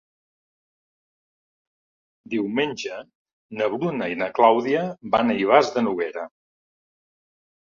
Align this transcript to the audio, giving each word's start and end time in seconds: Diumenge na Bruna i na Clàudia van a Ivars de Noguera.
Diumenge 2.31 2.97
na 3.59 3.67
Bruna 3.75 4.09
i 4.15 4.19
na 4.23 4.31
Clàudia 4.39 4.83
van 5.17 5.33
a 5.35 5.37
Ivars 5.45 5.71
de 5.77 5.85
Noguera. 5.89 6.27